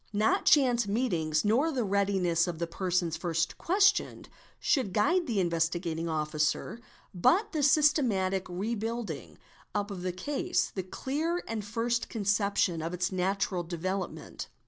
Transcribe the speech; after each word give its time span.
Not 0.13 0.45
chance 0.45 0.87
meetings 0.87 1.45
nor 1.45 1.71
the 1.71 1.83
readiness 1.83 2.47
of 2.47 2.57
the 2.57 2.65
persons 2.65 3.15
first 3.17 3.59
questioned, 3.59 4.29
should 4.59 4.93
guide 4.93 5.27
the 5.27 5.39
Investigating 5.39 6.09
Officer; 6.09 6.79
but 7.13 7.51
the 7.51 7.61
systematic 7.61 8.47
re 8.49 8.73
building 8.73 9.37
up 9.75 9.91
of 9.91 10.01
the 10.01 10.11
case, 10.11 10.71
the 10.73 10.81
clear 10.81 11.43
and 11.47 11.63
first 11.63 12.09
conception 12.09 12.81
of 12.81 12.95
its 12.95 13.11
natural 13.11 13.61
development. 13.61 14.47